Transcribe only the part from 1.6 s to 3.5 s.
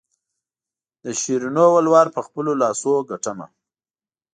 ولور په خپلو لاسو ګټمه.